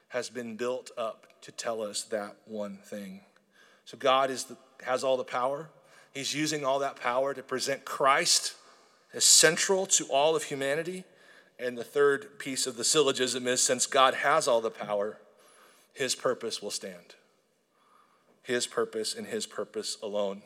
[0.08, 3.20] has been built up to tell us that one thing.
[3.84, 5.68] So God is the, has all the power.
[6.12, 8.54] He's using all that power to present Christ
[9.14, 11.04] as central to all of humanity.
[11.58, 15.18] And the third piece of the syllogism is since God has all the power,
[15.92, 17.14] his purpose will stand.
[18.42, 20.42] His purpose and his purpose alone.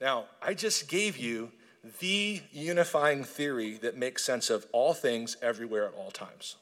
[0.00, 1.52] Now, I just gave you
[2.00, 6.56] the unifying theory that makes sense of all things everywhere at all times.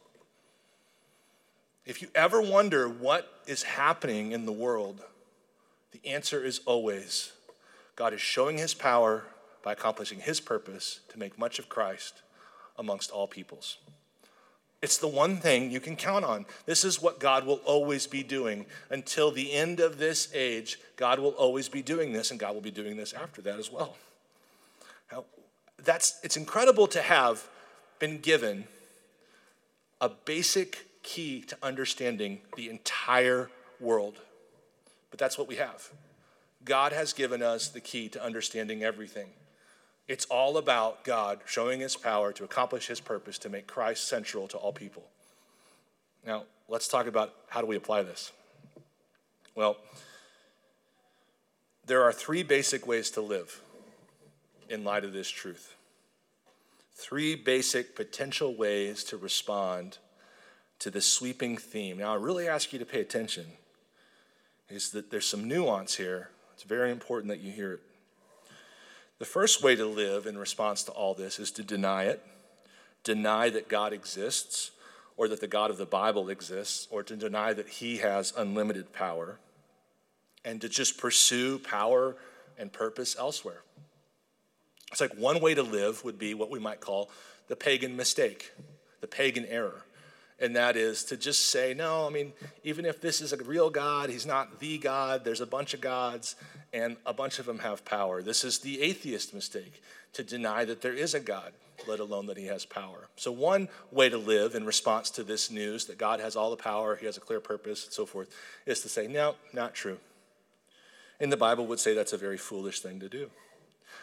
[1.86, 5.02] If you ever wonder what is happening in the world,
[5.92, 7.32] the answer is always
[7.96, 9.24] God is showing his power
[9.62, 12.22] by accomplishing his purpose to make much of Christ
[12.76, 13.78] amongst all peoples.
[14.84, 16.44] It's the one thing you can count on.
[16.66, 20.78] This is what God will always be doing until the end of this age.
[20.96, 23.72] God will always be doing this, and God will be doing this after that as
[23.72, 23.96] well.
[25.10, 25.24] Now,
[25.82, 27.48] that's it's incredible to have
[27.98, 28.64] been given
[30.02, 33.48] a basic key to understanding the entire
[33.80, 34.18] world.
[35.10, 35.88] But that's what we have.
[36.62, 39.30] God has given us the key to understanding everything.
[40.06, 44.46] It's all about God showing his power to accomplish his purpose to make Christ central
[44.48, 45.04] to all people.
[46.26, 48.32] Now, let's talk about how do we apply this?
[49.54, 49.76] Well,
[51.86, 53.60] there are three basic ways to live
[54.68, 55.74] in light of this truth.
[56.94, 59.98] Three basic potential ways to respond
[60.78, 61.98] to this sweeping theme.
[61.98, 63.46] Now, I really ask you to pay attention,
[64.68, 66.30] is that there's some nuance here.
[66.54, 67.80] It's very important that you hear it.
[69.18, 72.24] The first way to live in response to all this is to deny it,
[73.04, 74.72] deny that God exists,
[75.16, 78.92] or that the God of the Bible exists, or to deny that He has unlimited
[78.92, 79.38] power,
[80.44, 82.16] and to just pursue power
[82.58, 83.62] and purpose elsewhere.
[84.90, 87.10] It's like one way to live would be what we might call
[87.48, 88.52] the pagan mistake,
[89.00, 89.84] the pagan error.
[90.40, 92.32] And that is to just say, no, I mean,
[92.64, 95.24] even if this is a real God, he's not the God.
[95.24, 96.34] There's a bunch of gods,
[96.72, 98.20] and a bunch of them have power.
[98.20, 99.80] This is the atheist mistake
[100.12, 101.52] to deny that there is a God,
[101.86, 103.08] let alone that he has power.
[103.16, 106.56] So, one way to live in response to this news that God has all the
[106.56, 108.28] power, he has a clear purpose, and so forth,
[108.66, 109.98] is to say, no, not true.
[111.20, 113.30] And the Bible would say that's a very foolish thing to do.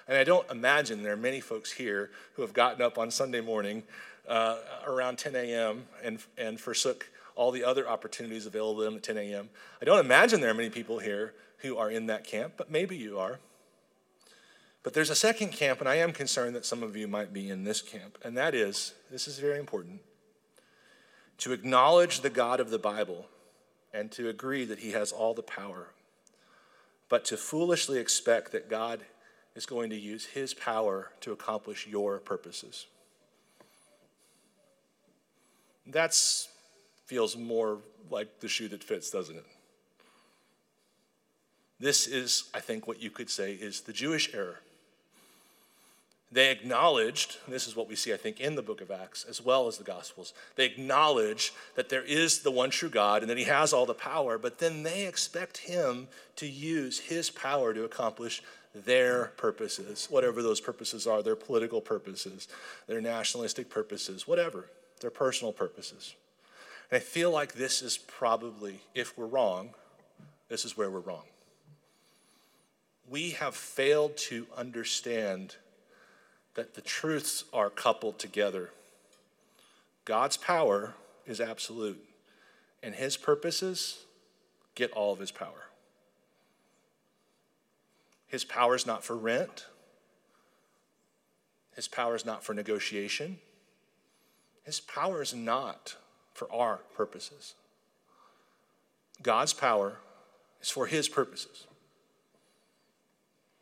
[0.08, 3.42] And I don't imagine there are many folks here who have gotten up on Sunday
[3.42, 3.84] morning
[4.28, 5.86] uh, around 10 a.m.
[6.04, 9.50] And, and forsook all the other opportunities available to them at 10 a.m.
[9.82, 12.96] I don't imagine there are many people here who are in that camp, but maybe
[12.96, 13.40] you are.
[14.84, 17.50] But there's a second camp, and I am concerned that some of you might be
[17.50, 20.02] in this camp, and that is this is very important
[21.38, 23.26] to acknowledge the God of the Bible
[23.94, 25.88] and to agree that he has all the power,
[27.10, 29.02] but to foolishly expect that God
[29.56, 32.88] is going to use his power to accomplish your purposes.
[35.88, 36.16] That
[37.06, 39.46] feels more like the shoe that fits, doesn't it?
[41.80, 44.60] This is, I think, what you could say is the Jewish error.
[46.32, 49.44] They acknowledged, this is what we see, I think, in the book of Acts as
[49.44, 50.34] well as the Gospels.
[50.56, 53.94] They acknowledge that there is the one true God and that He has all the
[53.94, 58.42] power, but then they expect Him to use His power to accomplish
[58.74, 62.48] their purposes, whatever those purposes are, their political purposes,
[62.88, 64.70] their nationalistic purposes, whatever,
[65.02, 66.16] their personal purposes.
[66.90, 69.72] And I feel like this is probably, if we're wrong,
[70.50, 71.24] this is where we're wrong.
[73.10, 75.56] We have failed to understand
[76.56, 78.72] that the truths are coupled together.
[80.06, 82.04] God's power is absolute,
[82.84, 84.06] and his purposes
[84.76, 85.68] get all of his power.
[88.28, 89.66] His power is not for rent,
[91.76, 93.40] his power is not for negotiation,
[94.64, 95.96] his power is not
[96.34, 97.56] for our purposes.
[99.22, 99.98] God's power
[100.62, 101.66] is for his purposes.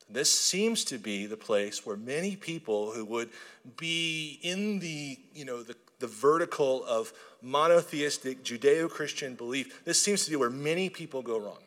[0.10, 3.30] This seems to be the place where many people who would
[3.78, 10.32] be in the, you know, the, the vertical of monotheistic Judeo-Christian belief, this seems to
[10.32, 11.60] be where many people go wrong.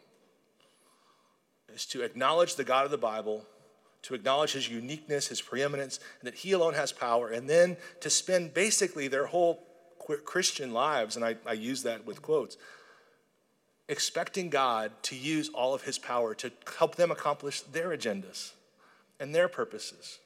[1.72, 3.46] Is to acknowledge the God of the Bible,
[4.02, 8.10] to acknowledge his uniqueness, his preeminence, and that he alone has power, and then to
[8.10, 9.62] spend basically their whole
[10.24, 12.56] Christian lives, and I, I use that with quotes,
[13.88, 18.52] expecting God to use all of his power to help them accomplish their agendas
[19.20, 20.18] and their purposes.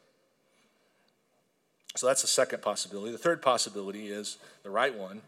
[1.96, 3.12] So that's the second possibility.
[3.12, 5.22] The third possibility is the right one,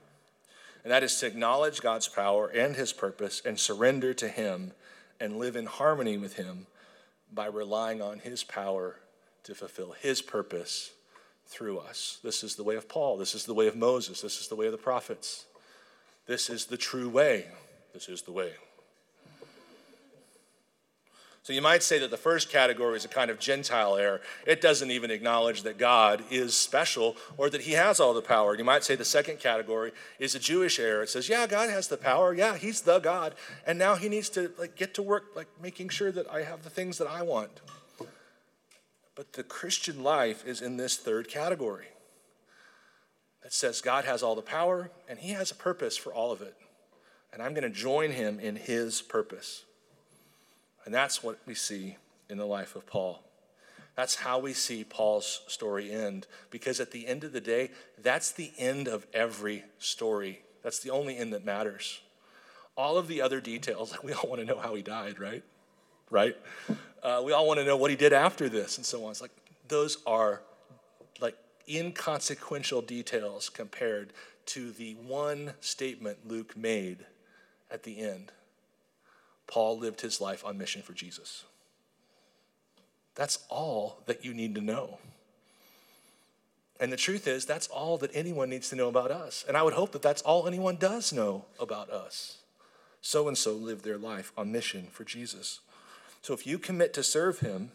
[0.85, 4.73] and that is to acknowledge God's power and his purpose and surrender to him
[5.21, 6.67] and live in harmony with him
[7.33, 8.97] by relying on his power
[9.45, 10.93] to fulfill his purpose
[11.47, 12.19] through us.
[12.23, 13.17] This is the way of Paul.
[13.17, 14.21] This is the way of Moses.
[14.21, 15.47] This is the way of the prophets.
[16.27, 17.47] This is the true way.
[17.95, 18.53] This is the way.
[21.49, 24.21] So you might say that the first category is a kind of Gentile error.
[24.47, 28.55] It doesn't even acknowledge that God is special or that he has all the power.
[28.55, 31.03] You might say the second category is a Jewish error.
[31.03, 32.35] It says, yeah, God has the power.
[32.35, 33.35] Yeah, he's the God.
[33.67, 36.65] And now he needs to like get to work like making sure that I have
[36.65, 37.63] the things that I want.
[39.15, 41.87] But the Christian life is in this third category.
[43.43, 46.43] That says God has all the power and he has a purpose for all of
[46.43, 46.59] it
[47.33, 49.65] and I'm going to join him in his purpose.
[50.89, 51.99] And that's what we see
[52.31, 53.23] in the life of Paul.
[53.95, 56.27] That's how we see Paul's story end.
[56.49, 57.73] Because at the end of the day,
[58.03, 60.41] that's the end of every story.
[60.63, 62.01] That's the only end that matters.
[62.75, 65.45] All of the other details, like we all want to know how he died, right?
[66.09, 66.39] Right?
[67.03, 69.11] Uh, we all want to know what he did after this and so on.
[69.11, 69.37] It's like
[69.69, 70.41] those are
[71.21, 71.37] like
[71.69, 74.15] inconsequential details compared
[74.47, 77.05] to the one statement Luke made
[77.71, 78.33] at the end,
[79.49, 81.45] Paul lived his life on mission for Jesus.
[83.17, 84.99] That's all that you need to know.
[86.79, 89.45] And the truth is, that's all that anyone needs to know about us.
[89.49, 92.39] And I would hope that that's all anyone does know about us.
[93.01, 95.59] So and so lived their life on mission for Jesus.
[96.23, 97.73] So if you commit to serve him,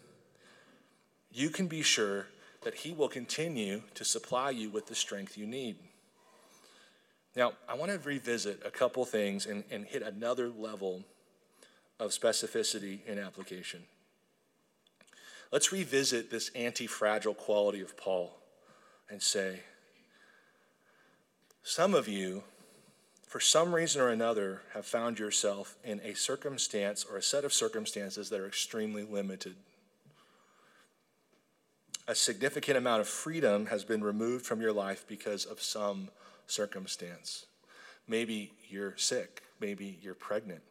[1.31, 2.27] you can be sure
[2.61, 5.75] that he will continue to supply you with the strength you need.
[7.35, 11.03] Now, I want to revisit a couple things and, and hit another level
[11.99, 13.83] of specificity in application.
[15.51, 18.35] Let's revisit this anti fragile quality of Paul
[19.09, 19.59] and say,
[21.61, 22.43] some of you,
[23.27, 27.53] for some reason or another, have found yourself in a circumstance or a set of
[27.53, 29.55] circumstances that are extremely limited.
[32.07, 36.09] A significant amount of freedom has been removed from your life because of some
[36.47, 37.45] circumstance.
[38.07, 39.43] Maybe you're sick.
[39.61, 40.61] Maybe you're pregnant.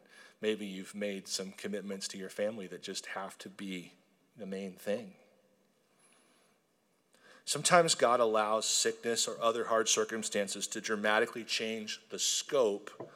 [0.43, 3.93] Maybe you've made some commitments to your family that just have to be
[4.37, 5.13] the main thing.
[7.45, 13.09] Sometimes God allows sickness or other hard circumstances to dramatically change the scope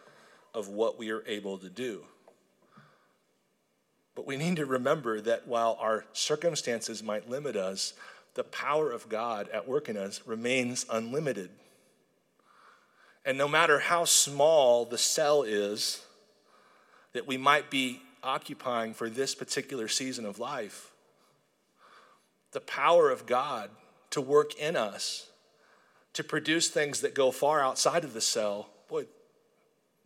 [0.53, 2.05] of what we are able to do.
[4.15, 7.93] But we need to remember that while our circumstances might limit us,
[8.35, 11.49] the power of God at work in us remains unlimited.
[13.25, 16.03] And no matter how small the cell is
[17.13, 20.91] that we might be occupying for this particular season of life,
[22.51, 23.69] the power of God
[24.11, 25.29] to work in us
[26.17, 29.05] to produce things that go far outside of the cell, boy,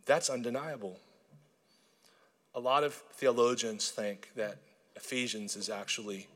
[0.04, 0.98] that's undeniable.
[2.54, 4.58] A lot of theologians think that
[4.94, 6.26] Ephesians is actually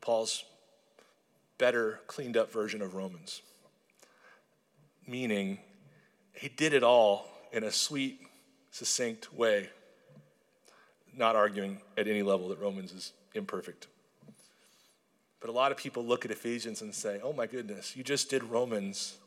[0.00, 0.44] Paul's
[1.58, 3.42] better, cleaned up version of Romans,
[5.04, 5.58] meaning
[6.32, 8.20] he did it all in a sweet,
[8.70, 9.68] succinct way,
[11.16, 13.86] not arguing at any level that Romans is imperfect.
[15.40, 18.30] But a lot of people look at Ephesians and say, oh my goodness, you just
[18.30, 19.18] did Romans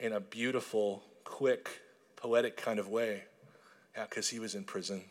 [0.00, 1.80] in a beautiful, quick,
[2.16, 3.22] poetic kind of way.
[3.96, 5.02] Yeah, because he was in prison.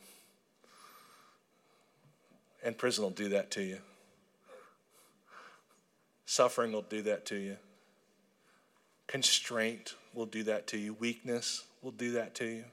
[2.63, 3.77] And prison will do that to you.
[6.25, 7.57] Suffering will do that to you.
[9.07, 10.95] Constraint will do that to you.
[10.95, 12.63] Weakness will do that to you.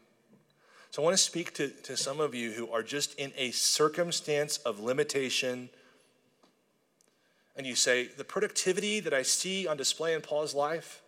[0.90, 3.52] So I want to speak to, to some of you who are just in a
[3.52, 5.70] circumstance of limitation
[7.56, 11.02] and you say, the productivity that I see on display in Paul's life,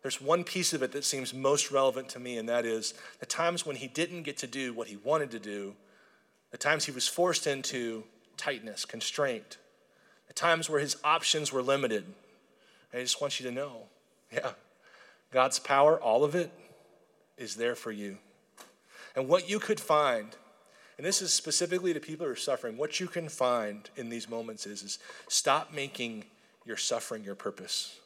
[0.00, 3.26] there's one piece of it that seems most relevant to me, and that is the
[3.26, 5.74] times when he didn't get to do what he wanted to do,
[6.50, 8.04] the times he was forced into
[8.36, 9.58] tightness, constraint,
[10.28, 12.04] the times where his options were limited.
[12.92, 13.82] I just want you to know
[14.32, 14.52] yeah,
[15.30, 16.50] God's power, all of it,
[17.36, 18.18] is there for you.
[19.14, 20.36] And what you could find
[21.02, 24.28] and this is specifically to people who are suffering, what you can find in these
[24.28, 26.24] moments is, is stop making
[26.64, 27.98] your suffering your purpose.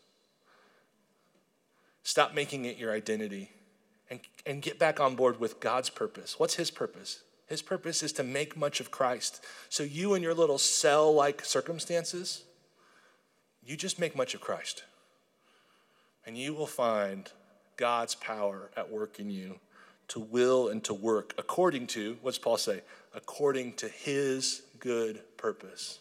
[2.04, 3.50] Stop making it your identity
[4.08, 6.38] and, and get back on board with God's purpose.
[6.38, 7.22] What's His purpose?
[7.48, 9.44] His purpose is to make much of Christ.
[9.68, 12.44] So you and your little cell like circumstances,
[13.64, 14.84] you just make much of Christ.
[16.24, 17.30] And you will find
[17.76, 19.60] God's power at work in you
[20.08, 22.82] to will and to work according to, what's Paul say?
[23.14, 25.98] According to his good purpose.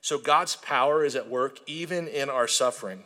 [0.00, 3.04] So God's power is at work even in our suffering.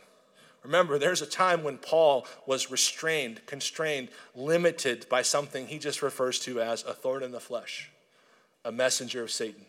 [0.63, 6.39] Remember, there's a time when Paul was restrained, constrained, limited by something he just refers
[6.41, 7.89] to as a thorn in the flesh,
[8.65, 9.65] a messenger of Satan.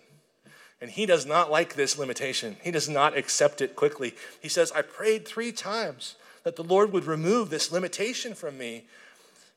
[0.81, 2.57] And he does not like this limitation.
[2.63, 4.15] He does not accept it quickly.
[4.41, 8.87] He says, I prayed three times that the Lord would remove this limitation from me,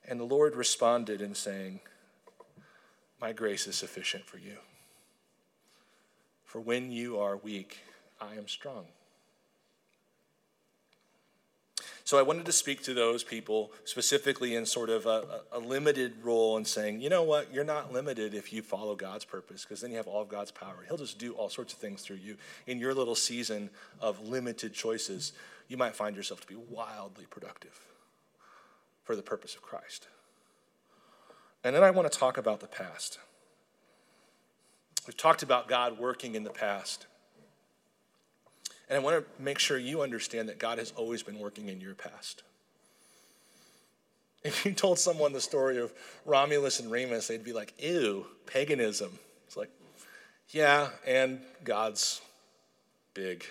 [0.08, 1.80] and the Lord responded in saying,
[3.22, 4.58] My grace is sufficient for you.
[6.44, 7.80] For when you are weak,
[8.22, 8.86] I am strong.
[12.06, 16.14] So I wanted to speak to those people specifically in sort of a, a, limited
[16.22, 19.80] role and saying, you know what, you're not limited if you follow God's purpose, because
[19.80, 20.84] then you have all of God's power.
[20.86, 22.36] He'll just do all sorts of things through you.
[22.68, 23.70] In your little season
[24.02, 25.32] of limited choices,
[25.70, 27.93] you might find yourself to be wildly productive
[29.04, 30.08] for the purpose of Christ.
[31.64, 33.20] And then I want to talk about the past.
[35.08, 37.08] We've talked about God working in the past.
[38.90, 41.82] And I want to make sure you understand that God has always been working in
[41.82, 42.44] your past.
[44.44, 45.94] If you told someone the story of
[46.26, 49.18] Romulus and Remus, they'd be like, ew, paganism.
[49.48, 49.70] It's like,
[50.50, 52.22] yeah, and God's
[53.14, 53.46] big.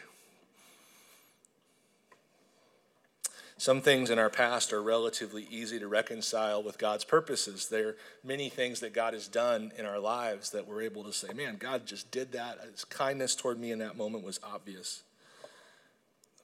[3.63, 7.69] Some things in our past are relatively easy to reconcile with God's purposes.
[7.69, 11.13] There are many things that God has done in our lives that we're able to
[11.13, 12.59] say, man, God just did that.
[12.73, 15.05] His kindness toward me in that moment was obvious.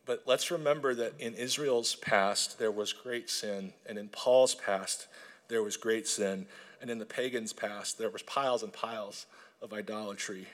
[0.07, 5.09] But let's remember that in Israel's past, there was great sin, and in Paul's past,
[5.49, 6.47] there was great sin,
[6.81, 9.27] and in the pagan's past, there was piles and piles
[9.61, 10.47] of idolatry.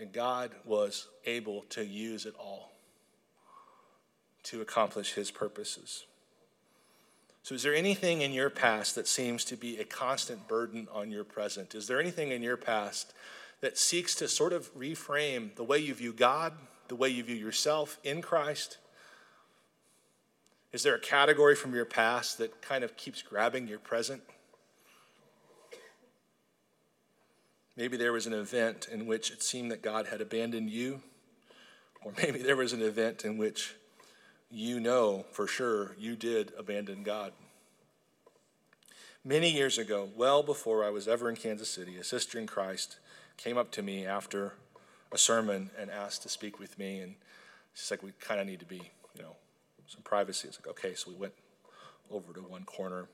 [0.00, 2.73] And God was able to use it all
[4.44, 6.04] to accomplish his purposes.
[7.42, 11.10] So, is there anything in your past that seems to be a constant burden on
[11.10, 11.74] your present?
[11.74, 13.12] Is there anything in your past
[13.60, 16.54] that seeks to sort of reframe the way you view God,
[16.88, 18.78] the way you view yourself in Christ?
[20.72, 24.22] Is there a category from your past that kind of keeps grabbing your present?
[27.76, 31.02] Maybe there was an event in which it seemed that God had abandoned you,
[32.02, 33.74] or maybe there was an event in which
[34.54, 37.32] you know for sure you did abandon God.
[39.24, 42.98] Many years ago, well before I was ever in Kansas City, a sister in Christ
[43.36, 44.52] came up to me after
[45.10, 47.00] a sermon and asked to speak with me.
[47.00, 47.16] And
[47.74, 49.34] she's like, We kind of need to be, you know,
[49.88, 50.46] some privacy.
[50.48, 50.94] It's like, okay.
[50.94, 51.34] So we went
[52.10, 53.08] over to one corner.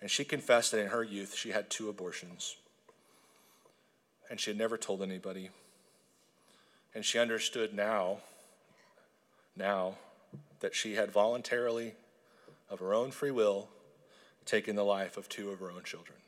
[0.00, 2.56] And she confessed that in her youth, she had two abortions.
[4.30, 5.48] And she had never told anybody.
[6.94, 8.18] And she understood now,
[9.56, 9.94] now,
[10.60, 11.94] that she had voluntarily,
[12.70, 13.68] of her own free will,
[14.44, 16.18] taken the life of two of her own children.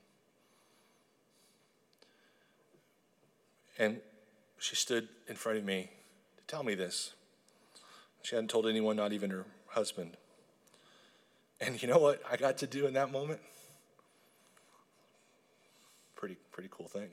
[3.79, 4.01] And
[4.59, 5.91] she stood in front of me
[6.37, 7.15] to tell me this.
[8.23, 10.17] She hadn't told anyone, not even her husband.
[11.61, 13.41] And you know what I got to do in that moment?
[16.15, 17.09] Pretty, pretty cool thing.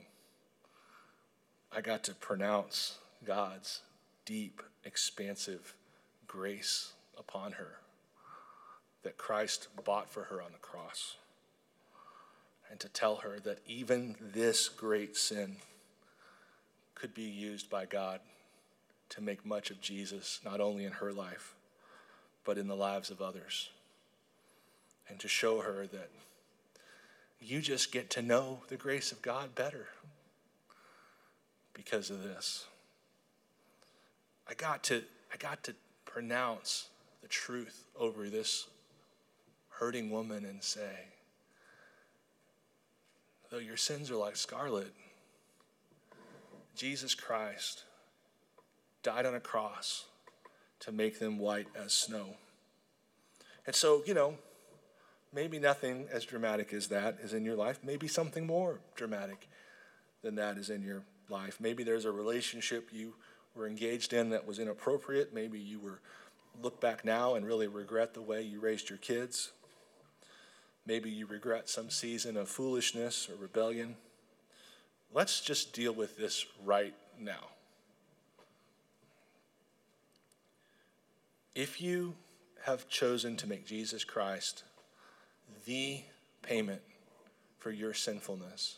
[1.74, 3.80] I got to pronounce God's
[4.26, 5.74] deep, expansive
[6.26, 7.78] grace upon her
[9.02, 11.16] that Christ bought for her on the cross.
[12.70, 15.56] And to tell her that even this great sin
[16.94, 18.20] could be used by God
[19.10, 21.54] to make much of Jesus, not only in her life,
[22.44, 23.70] but in the lives of others.
[25.08, 26.10] And to show her that
[27.40, 29.86] you just get to know the grace of God better
[31.72, 32.66] because of this.
[34.48, 35.02] I got to,
[35.32, 36.88] I got to pronounce
[37.28, 38.68] the truth over this
[39.68, 41.08] hurting woman and say,
[43.50, 44.92] though your sins are like scarlet,
[46.74, 47.84] Jesus Christ
[49.02, 50.06] died on a cross
[50.80, 52.36] to make them white as snow.
[53.66, 54.34] And so, you know,
[55.32, 57.80] maybe nothing as dramatic as that is in your life.
[57.84, 59.48] Maybe something more dramatic
[60.22, 61.58] than that is in your life.
[61.60, 63.14] Maybe there's a relationship you
[63.54, 65.34] were engaged in that was inappropriate.
[65.34, 66.00] Maybe you were
[66.62, 69.50] look back now and really regret the way you raised your kids.
[70.86, 73.96] Maybe you regret some season of foolishness or rebellion.
[75.12, 77.48] Let's just deal with this right now.
[81.54, 82.14] If you
[82.64, 84.64] have chosen to make Jesus Christ
[85.66, 86.02] the
[86.42, 86.82] payment
[87.58, 88.76] for your sinfulness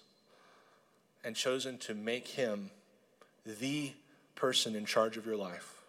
[1.23, 2.71] and chosen to make him
[3.45, 3.93] the
[4.35, 5.80] person in charge of your life,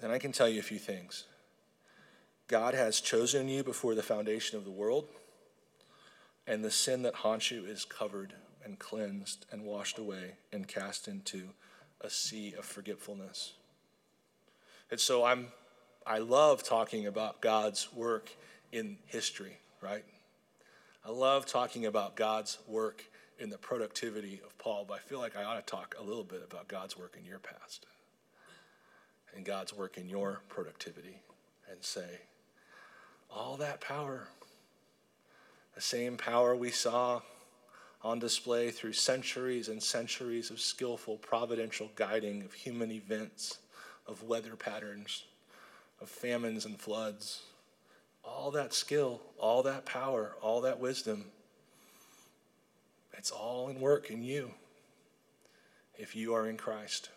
[0.00, 1.24] then I can tell you a few things.
[2.46, 5.06] God has chosen you before the foundation of the world,
[6.46, 8.32] and the sin that haunts you is covered
[8.64, 11.50] and cleansed and washed away and cast into
[12.00, 13.52] a sea of forgetfulness.
[14.90, 15.48] And so I'm
[16.06, 18.30] I love talking about God's work
[18.72, 20.04] in history, right?
[21.04, 23.04] I love talking about God's work
[23.38, 26.24] in the productivity of Paul, but I feel like I ought to talk a little
[26.24, 27.84] bit about God's work in your past
[29.34, 31.20] and God's work in your productivity
[31.70, 32.20] and say,
[33.30, 34.28] all that power,
[35.74, 37.20] the same power we saw
[38.02, 43.58] on display through centuries and centuries of skillful providential guiding of human events,
[44.06, 45.24] of weather patterns,
[46.00, 47.42] of famines and floods.
[48.24, 51.26] All that skill, all that power, all that wisdom,
[53.18, 54.52] it's all in work in you
[55.98, 57.10] if you are in Christ.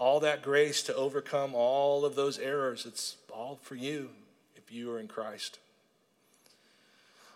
[0.00, 4.08] All that grace to overcome all of those errors, it's all for you
[4.56, 5.58] if you are in Christ.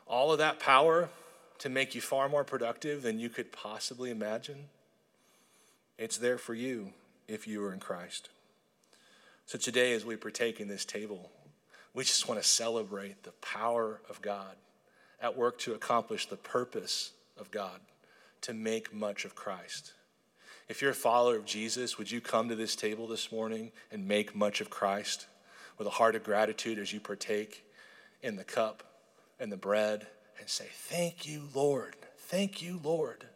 [0.07, 1.11] All of that power
[1.59, 4.65] to make you far more productive than you could possibly imagine,
[5.99, 6.95] it's there for you
[7.29, 8.31] if you are in Christ.
[9.45, 11.31] So today, as we partake in this table,
[11.93, 14.57] we just want to celebrate the power of God
[15.21, 17.81] at work to accomplish the purpose of God
[18.41, 19.93] to make much of Christ.
[20.69, 24.09] If you're a follower of Jesus, would you come to this table this morning and
[24.09, 25.27] make much of Christ
[25.77, 27.65] with a heart of gratitude as you partake
[28.23, 28.83] in the cup
[29.39, 30.07] and the bread
[30.39, 31.97] and say, Thank you, Lord.
[32.17, 33.27] Thank you, Lord,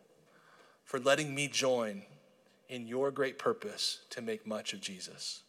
[0.84, 2.02] for letting me join
[2.68, 5.42] in your great purpose to make much of Jesus.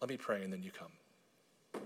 [0.00, 1.82] Let me pray and then you come.